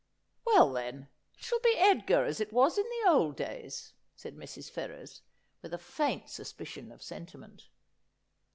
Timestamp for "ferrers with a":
4.67-5.77